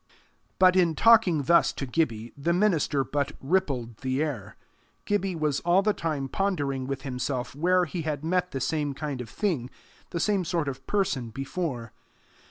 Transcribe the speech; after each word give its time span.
But 0.57 0.75
in 0.75 0.95
talking 0.95 1.43
thus 1.43 1.71
to 1.73 1.85
Gibbie, 1.85 2.33
the 2.35 2.53
minister 2.53 3.03
but 3.03 3.33
rippled 3.39 3.97
the 3.97 4.23
air: 4.23 4.57
Gibbie 5.05 5.35
was 5.35 5.59
all 5.59 5.83
the 5.83 5.93
time 5.93 6.27
pondering 6.27 6.87
with 6.87 7.03
himself 7.03 7.53
where 7.53 7.85
he 7.85 8.01
had 8.01 8.25
met 8.25 8.49
the 8.49 8.59
same 8.61 8.95
kind 8.95 9.21
of 9.21 9.29
thing, 9.29 9.69
the 10.09 10.19
same 10.19 10.43
sort 10.43 10.67
of 10.67 10.87
person 10.87 11.29
before. 11.29 11.93